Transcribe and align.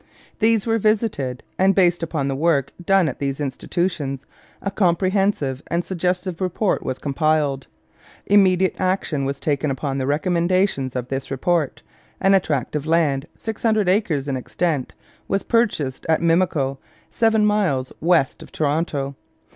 These 0.39 0.65
were 0.65 0.79
visited, 0.79 1.43
and, 1.59 1.75
based 1.75 2.01
upon 2.01 2.27
the 2.27 2.35
work 2.35 2.73
done 2.83 3.07
at 3.07 3.19
these 3.19 3.39
institutions, 3.39 4.25
a 4.59 4.71
comprehensive 4.71 5.61
and 5.69 5.85
suggestive 5.85 6.41
report 6.41 6.81
was 6.81 6.97
compiled. 6.97 7.67
Immediate 8.25 8.75
action 8.79 9.25
was 9.25 9.39
taken 9.39 9.69
upon 9.69 9.99
the 9.99 10.07
recommendations 10.07 10.95
of 10.95 11.09
this 11.09 11.29
report, 11.29 11.83
and 12.19 12.33
a 12.33 12.39
tract 12.39 12.75
of 12.75 12.87
land, 12.87 13.27
six 13.35 13.61
hundred 13.61 13.87
acres 13.87 14.27
in 14.27 14.35
extent, 14.35 14.93
was 15.27 15.43
purchased 15.43 16.07
at 16.09 16.19
Mimico, 16.19 16.79
seven 17.11 17.45
miles 17.45 17.93
west 18.01 18.41
of 18.41 18.51
Toronto. 18.51 19.15